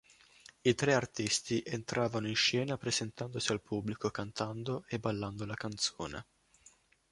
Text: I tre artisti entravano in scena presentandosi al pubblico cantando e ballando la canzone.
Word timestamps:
I 0.63 0.73
tre 0.73 0.95
artisti 0.95 1.61
entravano 1.63 2.27
in 2.27 2.33
scena 2.33 2.75
presentandosi 2.75 3.51
al 3.51 3.61
pubblico 3.61 4.09
cantando 4.09 4.83
e 4.87 4.97
ballando 4.97 5.45
la 5.45 5.53
canzone. 5.53 6.25